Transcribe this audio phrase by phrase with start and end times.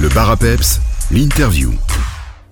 [0.00, 1.72] Le bar à peps, l'interview.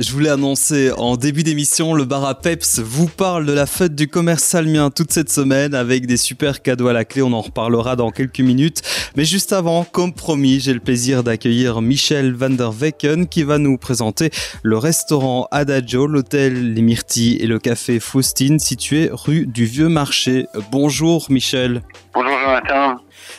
[0.01, 3.95] Je voulais annoncer en début d'émission, le bar à Peps vous parle de la fête
[3.95, 7.23] du commerce salmien toute cette semaine avec des super cadeaux à la clé.
[7.23, 8.83] On en reparlera dans quelques minutes.
[9.17, 13.59] Mais juste avant, comme promis, j'ai le plaisir d'accueillir Michel van der Wecken qui va
[13.59, 14.31] nous présenter
[14.65, 20.47] le restaurant Adagio, l'hôtel Les Myrtilles et le café Faustine situé rue du Vieux Marché.
[20.73, 21.83] Bonjour Michel.
[22.13, 22.97] Bonjour Jonathan.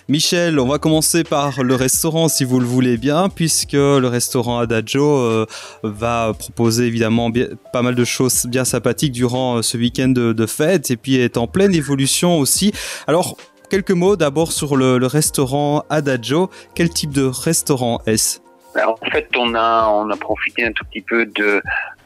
[0.10, 4.58] Michel, on va commencer par le restaurant si vous le voulez bien, puisque le restaurant
[4.60, 5.46] Adagio euh,
[5.84, 7.30] va proposer évidemment
[7.74, 11.36] pas mal de choses bien sympathiques durant euh, ce week-end de, fête et puis est
[11.36, 12.72] en pleine évolution aussi.
[13.06, 13.36] Alors,
[13.70, 16.50] quelques mots d'abord sur le, restaurant Adagio.
[16.74, 18.40] Quel type de restaurant est-ce?
[18.76, 21.62] Ben, en fait, on a on a profité un tout petit peu de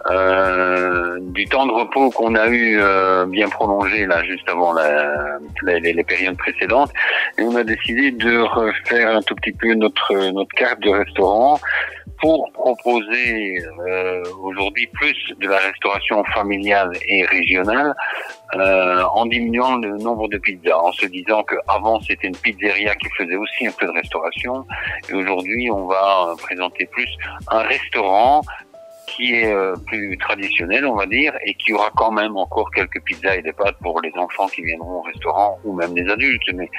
[0.10, 5.38] euh, du temps de repos qu'on a eu euh, bien prolongé là juste avant la,
[5.64, 6.92] les, les, périodes précédentes
[7.38, 11.60] et on a décidé de refaire un tout petit peu notre notre carte de restaurant
[12.22, 17.94] pour proposer euh, aujourd'hui plus de la restauration familiale et régionale
[18.56, 23.08] euh, en diminuant le nombre de pizzas, en se disant qu'avant c'était une pizzeria qui
[23.18, 24.66] faisait aussi un peu de restauration
[25.10, 27.10] et aujourd'hui on va présenter plus
[27.50, 28.42] un restaurant
[29.08, 33.02] qui est euh, plus traditionnel, on va dire, et qui aura quand même encore quelques
[33.04, 36.50] pizzas et des pâtes pour les enfants qui viendront au restaurant, ou même les adultes,
[36.54, 36.70] mais,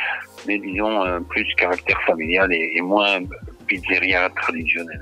[0.46, 3.20] mais disons euh, plus caractère familial et, moins
[3.66, 5.00] pizzeria traditionnelle.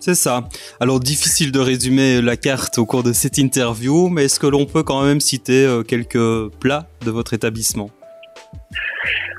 [0.00, 0.48] C'est ça.
[0.80, 4.66] Alors difficile de résumer la carte au cours de cette interview, mais est-ce que l'on
[4.66, 7.90] peut quand même citer euh, quelques plats de votre établissement?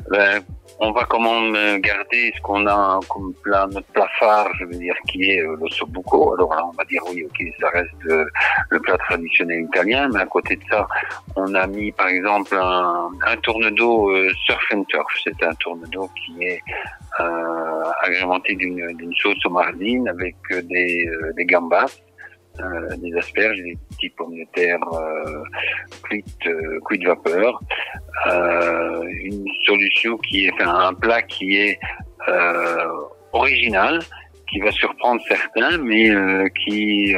[0.09, 0.41] Ben,
[0.83, 4.65] on va quand même euh, garder ce qu'on a comme plat, notre plat phare, je
[4.65, 6.33] veux dire, qui est euh, le sobuco.
[6.33, 8.25] Alors là, on va dire oui, ok, ça reste euh,
[8.69, 10.85] le plat traditionnel italien, mais à côté de ça,
[11.37, 14.13] on a mis par exemple un, un tourne d'eau
[14.45, 15.07] surf and turf.
[15.23, 16.61] C'est un tourne d'eau qui est
[18.01, 21.91] agrémenté d'une sauce au mardine avec des, des gambas
[22.97, 25.43] des asperges, des petits pommes de terre euh,
[26.03, 27.59] cuites, euh, vapeur.
[28.28, 31.79] Euh, une solution qui est un plat qui est
[32.28, 32.88] euh,
[33.33, 34.00] original,
[34.50, 36.09] qui va surprendre certains, mais
[36.63, 37.16] qui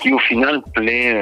[0.00, 1.20] qui au final plaît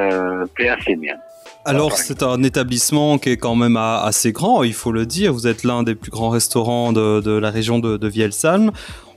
[0.55, 1.17] plaît assez bien.
[1.65, 5.33] Alors c'est un établissement qui est quand même assez grand, il faut le dire.
[5.33, 8.71] Vous êtes l'un des plus grands restaurants de, de la région de, de Vielsalm.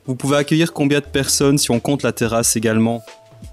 [0.05, 3.03] Vous pouvez accueillir combien de personnes si on compte la terrasse également?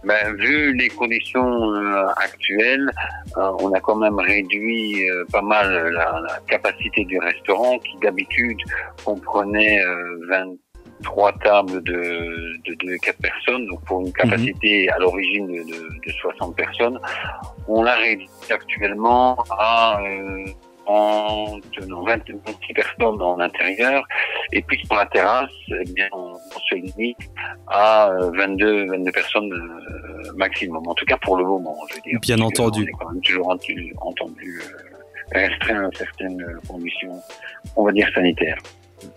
[0.05, 2.91] Ben, vu les conditions euh, actuelles,
[3.37, 7.97] euh, on a quand même réduit euh, pas mal la, la, capacité du restaurant qui
[8.03, 8.59] d'habitude
[9.05, 9.79] comprenait
[10.29, 14.13] 23 tables de, de 2 4 personnes, donc pour une mhm.
[14.13, 17.01] capacité à l'origine de, de, de, 60 personnes.
[17.67, 20.01] On l'a réduit actuellement à
[20.85, 24.05] 30, non, 26 personnes dans l'intérieur.
[24.53, 26.35] Et puis sur la terrasse, eh bien, on,
[26.69, 27.19] se limite
[27.69, 30.87] à 22, euh, 22 personnes euh, maximum.
[30.87, 32.21] En tout cas pour le moment, je veux dire.
[32.21, 32.83] Bien entendu.
[32.83, 33.49] On est quand même toujours
[34.01, 37.21] entendu euh, restreint à certaines conditions,
[37.77, 38.59] on va dire sanitaires.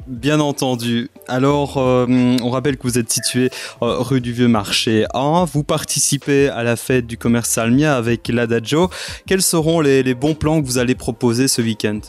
[0.08, 1.10] Bien entendu.
[1.28, 2.06] Alors, euh,
[2.42, 3.50] on rappelle que vous êtes situé
[3.82, 5.46] euh, rue du Vieux Marché 1.
[5.46, 8.90] Vous participez à la fête du commerce salmien avec l'Adagio.
[9.26, 12.00] Quels seront les, bons plans que vous allez proposer ce week-end?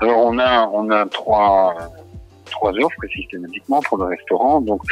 [0.00, 1.74] Alors, on a, on a trois,
[2.58, 4.60] trois offres systématiquement pour le restaurant.
[4.60, 4.82] Donc,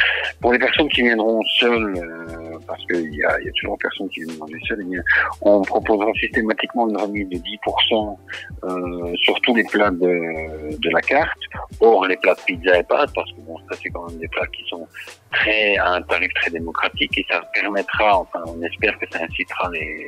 [0.41, 4.09] pour les personnes qui viendront seules, euh, parce qu'il y a, y a toujours personnes
[4.10, 4.99] qui viennent manger seules, eh
[5.43, 8.16] on proposera systématiquement une remise de 10%
[8.65, 11.38] euh, sur tous les plats de, la carte.
[11.81, 14.28] Or, les plats de pizza et pâtes, parce que bon, ça c'est quand même des
[14.28, 14.87] plats qui sont
[15.33, 19.71] très à un tarif très démocratique et ça permettra, enfin, on espère que ça incitera
[19.72, 20.06] les,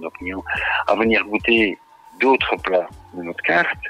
[0.00, 0.42] nos clients
[0.88, 1.76] à venir goûter
[2.22, 3.84] d'autres plats de notre carte.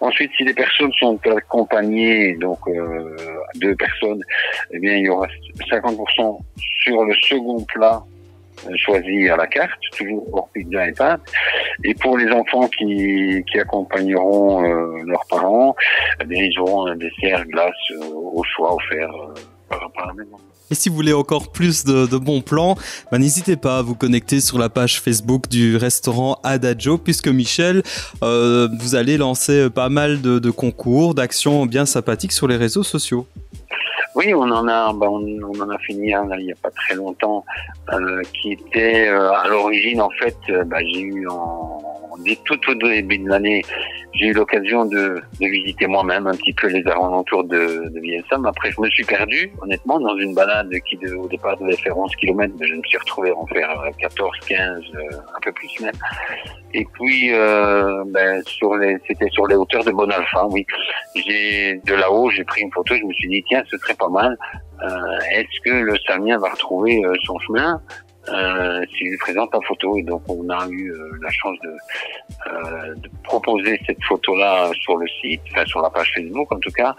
[0.00, 3.16] Ensuite, si les personnes sont accompagnées, donc euh,
[3.56, 4.22] deux personnes,
[4.72, 5.26] eh bien, il y aura
[5.70, 6.38] 50%
[6.82, 8.02] sur le second plat
[8.66, 11.20] euh, choisi à la carte, toujours hors pizza et pâtes.
[11.84, 15.74] Et pour les enfants qui, qui accompagneront euh, leurs parents,
[16.20, 19.10] eh bien, ils auront un dessert glace euh, au choix offert
[20.70, 22.76] Et si vous voulez encore plus de, bons plans,
[23.10, 27.82] bah, n'hésitez pas à vous connecter sur la page Facebook du restaurant Adagio, puisque Michel,
[28.22, 33.26] euh, vous allez lancer pas mal de, concours, d'actions bien sympathiques sur les réseaux sociaux.
[34.14, 37.44] Oui, on en a, bah, on, en a fini il n'y a pas très longtemps,
[37.92, 41.78] euh, qui était euh, à l'origine en fait, bah, j'ai eu en
[42.44, 43.62] tout au début de l'année,
[44.14, 48.46] j'ai eu l'occasion de, de, visiter moi-même un petit peu les alentours de, de.
[48.48, 51.96] Après, je me suis perdu, honnêtement, dans une balade qui de, au départ devait faire
[51.96, 55.00] 11 km, mais je me suis retrouvé en faire 14, 15, euh,
[55.36, 55.94] un peu plus même.
[56.74, 60.66] Et puis, euh, ben, sur les, c'était sur les hauteurs de Bonalpha, oui.
[61.14, 62.94] J'ai de là-haut, j'ai pris une photo.
[62.94, 64.36] Je me suis dit tiens, ce serait pas mal.
[64.82, 67.80] Euh, est-ce que le Samien va retrouver euh, son chemin?
[68.30, 69.96] Euh, s'il lui présente en photo.
[69.96, 74.96] Et donc, on a eu euh, la chance de, euh, de, proposer cette photo-là sur
[74.96, 76.94] le site, enfin sur la page Facebook en tout cas.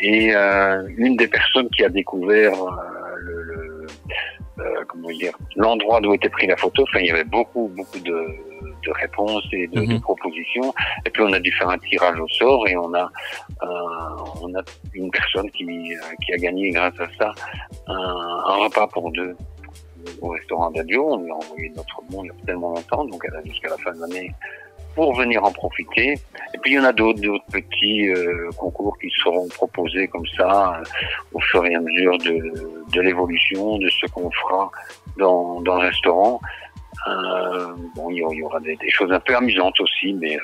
[0.00, 0.32] Et
[0.96, 2.54] une des personnes qui a découvert
[3.16, 3.86] le, le
[4.88, 8.26] comment dire l'endroit d'où était prise la photo, enfin, il y avait beaucoup, beaucoup de,
[8.86, 10.00] de réponses et de, de, mhm.
[10.00, 10.72] propositions.
[11.04, 13.10] Et puis on a dû faire un tirage au sort et on a
[13.60, 14.62] on a
[14.94, 15.66] une personne qui,
[16.24, 17.34] qui a gagné grâce à ça
[17.86, 19.36] un, un repas pour deux
[20.20, 21.12] au restaurant d'Adio.
[21.12, 23.68] On lui a envoyé notre bon il y a tellement longtemps, donc elle a jusqu'à
[23.68, 24.32] la fin de l'année
[24.98, 26.14] pour venir en profiter.
[26.54, 30.26] Et puis il y en a d'autres, d'autres petits euh, concours qui seront proposés comme
[30.36, 30.84] ça euh,
[31.34, 32.36] au fur et à mesure de,
[32.92, 34.72] de l'évolution, de ce qu'on fera
[35.16, 36.40] dans, dans le restaurant.
[37.06, 40.40] Euh, bon, il y aura des, des, choses un peu amusantes aussi, mais euh,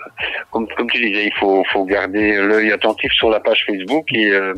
[0.52, 4.30] comme, comme tu disais, il faut, faut garder l'œil attentif sur la page Facebook et
[4.30, 4.54] euh,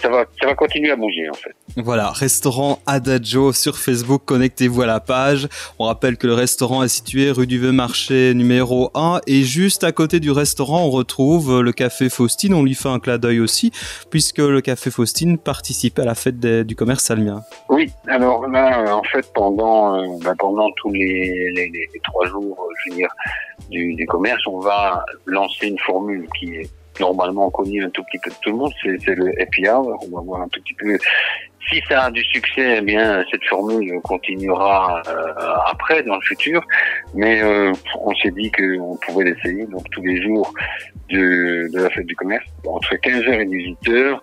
[0.00, 1.54] ça va, ça va continuer à bouger en fait.
[1.76, 5.48] Voilà, restaurant Adagio sur Facebook, connectez-vous à la page.
[5.78, 9.84] On rappelle que le restaurant est situé rue du Vieux Marché numéro 1 et juste
[9.84, 12.54] à côté du restaurant, on retrouve le café Faustine.
[12.54, 13.72] On lui fait un clin d'œil aussi
[14.10, 17.42] puisque le café Faustine participe à la fête du commerce salmien.
[17.68, 22.58] Oui, alors là, en fait, pendant, euh, bah, pendant tous les, les, les, trois jours,
[22.60, 23.10] euh, je veux dire,
[23.70, 26.70] du, du commerce, on va lancer une formule qui est
[27.00, 29.98] normalement connu un tout petit peu de tout le monde, c'est le happy hour.
[30.06, 30.98] On va voir un tout petit peu.
[31.68, 36.62] Si ça a du succès, eh bien cette formule continuera euh, après, dans le futur.
[37.14, 39.66] Mais euh, on s'est dit qu'on pouvait l'essayer.
[39.66, 40.52] Donc tous les jours
[41.10, 44.18] de, de, la fête du commerce, entre 15h et 18h,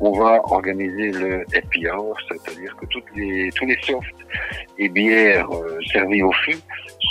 [0.00, 4.08] on va organiser le happy hour, c'est-à-dire que toutes les, tous les softs
[4.78, 6.58] et bières euh, servies au fût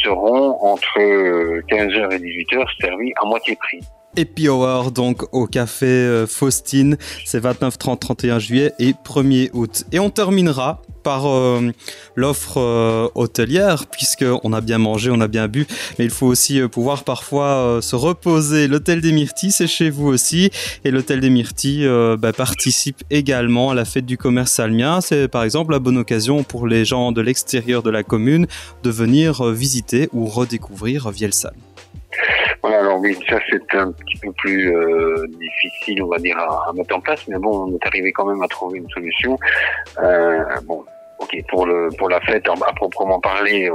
[0.04, 3.80] seront entre 15h et 18h servis à moitié prix.
[4.17, 9.85] Happy Hour donc au café euh, Faustine, c'est 29, 30, 31 juillet et 1er août.
[9.91, 11.71] Et on terminera par euh,
[12.15, 15.67] l'offre euh, hôtelière, puisqu'on a bien mangé, on a bien bu,
[15.97, 18.67] mais il faut aussi pouvoir parfois se reposer.
[18.67, 20.50] L'hôtel des Myrtilles, c'est chez vous aussi,
[20.83, 25.01] et l'hôtel des Myrtilles bah, participe également à la fête du commerce salmien.
[25.01, 28.47] C'est par exemple la bonne occasion pour les gens de l'extérieur de la commune
[28.83, 31.56] de venir visiter ou redécouvrir Vielsalm.
[32.99, 36.99] Oui, ça c'est un petit peu plus euh, difficile, on va dire, à, mettre en
[36.99, 39.37] place, mais bon, on est arrivé quand même à trouver une solution.
[39.99, 40.83] Euh, bon,
[41.19, 43.71] ok, pour le pour la fête, à proprement parler,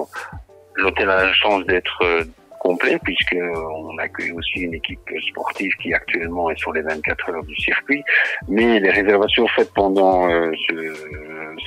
[0.76, 2.24] l'hôtel a la chance d'être euh,
[2.64, 7.44] complet puisque on accueille aussi une équipe sportive qui actuellement est sur les 24 heures
[7.44, 8.02] du circuit.
[8.48, 10.94] Mais les réservations faites pendant euh, ce,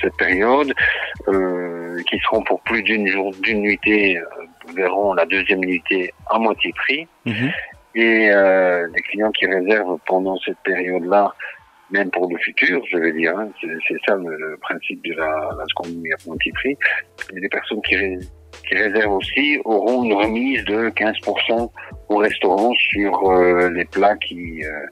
[0.02, 0.74] cette période,
[1.28, 4.20] euh, qui seront pour plus d'une jour d'une nuitée,
[4.74, 7.06] verront la deuxième nuitée à moitié prix.
[7.24, 7.50] Mhm.
[7.94, 11.34] Et euh, les clients qui réservent pendant cette période-là,
[11.90, 15.64] même pour le futur, je vais dire, hein, c'est ça le, principe de la, la
[15.68, 16.76] seconde nuit à moitié prix.
[17.32, 17.96] Les personnes qui,
[18.68, 21.70] qui réservent aussi auront une remise de 15%
[22.08, 24.86] au restaurant sur euh, les plats qui, euh,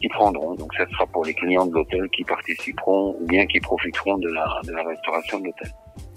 [0.00, 0.54] qui prendront.
[0.54, 4.28] Donc ça sera pour les clients de l'hôtel qui participeront ou bien qui profiteront de
[4.28, 5.70] la, de la restauration de l'hôtel.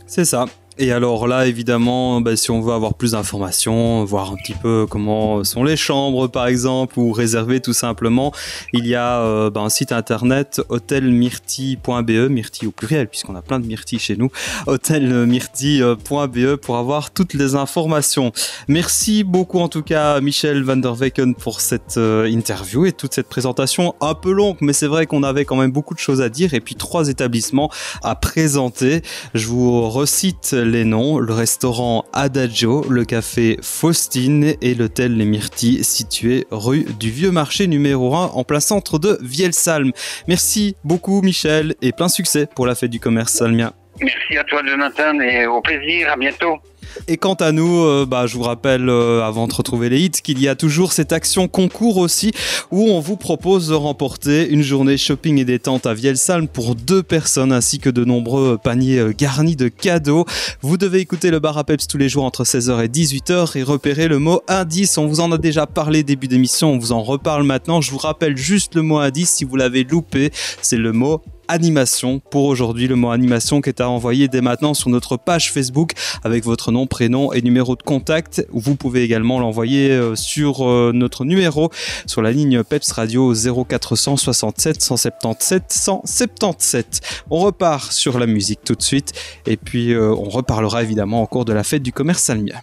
[0.06, 0.45] C'est ça.
[0.80, 4.88] Et alors là, évidemment, bah, si on veut avoir plus d'informations, voir un petit peu
[4.90, 8.34] comment sont les chambres, par exemple, ou réserver tout simplement,
[8.74, 13.60] il y a euh, bah, un site internet hôtelmyrtille.be, myrtille au pluriel, puisqu'on a plein
[13.60, 14.31] de myrtilles chez nous,
[14.65, 18.32] hôtelmyrtille.be pour avoir toutes les informations.
[18.68, 23.13] Merci beaucoup en tout cas, Michel van der Weken, pour cette euh, interview et toute
[23.13, 26.22] cette présentation un peu longue, mais c'est vrai qu'on avait quand même beaucoup de choses
[26.22, 27.70] à dire et puis trois établissements
[28.01, 29.03] à présenter.
[29.36, 35.84] Je vous recite les noms, le restaurant Adagio, le café Faustine et l'hôtel Les Myrtilles
[35.84, 39.91] situé rue du Vieux Marché numéro 1 en plein centre de Vielsalm.
[40.27, 43.74] Merci beaucoup Michel et plein succès pour la fête du commerce salmien.
[44.01, 46.60] Merci à toi Jonathan et au plaisir, à bientôt.
[47.07, 50.12] Et quant à nous, euh, bah, je vous rappelle, euh, avant de retrouver les hits,
[50.12, 52.31] qu'il y a toujours cette action concours aussi,
[52.71, 57.03] où on vous propose de remporter une journée shopping et détente à Vielsalm pour deux
[57.03, 60.25] personnes, ainsi que de nombreux paniers euh, garnis de cadeaux.
[60.62, 63.63] Vous devez écouter le bar à Peps tous les jours entre 16h et 18h et
[63.63, 64.97] repérer le mot indice.
[64.97, 67.81] On vous en a déjà parlé début d'émission, on vous en reparle maintenant.
[67.81, 70.31] Je vous rappelle juste le mot indice si vous l'avez loupé,
[70.62, 72.88] c'est le mot animation pour aujourd'hui.
[72.88, 75.91] Le mot animation qui est à envoyer dès maintenant sur notre page Facebook
[76.23, 78.45] avec votre nom, prénom et numéro de contact.
[78.51, 81.69] Vous pouvez également l'envoyer euh, sur euh, notre numéro
[82.05, 87.01] sur la ligne PEPS Radio 0467 177 177.
[87.29, 89.13] On repart sur la musique tout de suite
[89.45, 92.55] et puis euh, on reparlera évidemment au cours de la fête du commerce salmien.